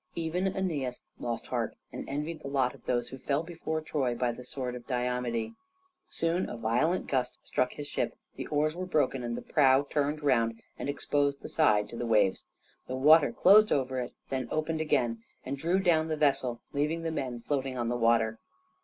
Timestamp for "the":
2.41-2.47, 4.31-4.43, 8.35-8.47, 9.37-9.43, 11.43-11.49, 11.97-12.07, 12.87-12.95, 16.07-16.17, 17.03-17.11, 17.89-17.95